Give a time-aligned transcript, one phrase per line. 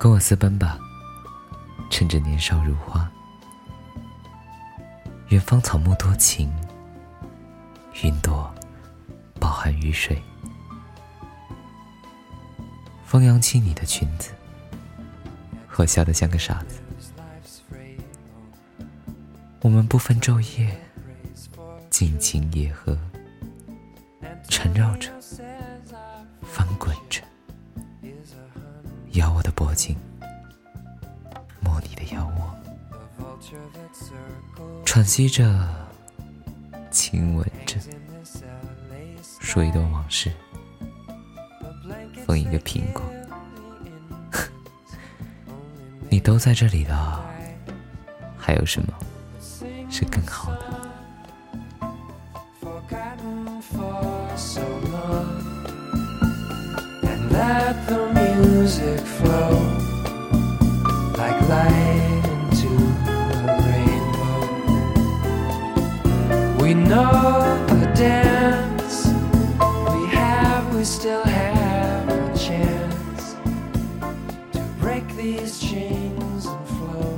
[0.00, 0.78] 跟我私奔吧，
[1.90, 3.06] 趁着年少如花。
[5.28, 6.50] 远方草木多情，
[8.02, 8.50] 云朵
[9.38, 10.18] 饱含雨水。
[13.04, 14.30] 风扬起你的裙子，
[15.76, 16.80] 我笑得像个傻子。
[19.60, 20.80] 我们不分昼夜，
[21.90, 22.96] 尽情野合，
[24.48, 25.10] 缠绕着，
[29.20, 29.94] 咬我的脖颈，
[31.60, 32.56] 摸你的腰窝。
[34.82, 35.68] 喘息着，
[36.90, 37.76] 亲吻着，
[39.38, 40.32] 说一段往事，
[42.26, 43.02] 分一个苹果。
[46.08, 47.22] 你都在这里了，
[48.38, 48.94] 还有什么
[49.90, 50.80] 是更好的
[58.40, 59.50] music flow
[61.18, 62.72] like light into
[63.46, 64.40] a rainbow.
[66.62, 69.06] We know the dance
[69.92, 73.34] we have, we still have a chance
[74.52, 77.09] to break these chains and flow.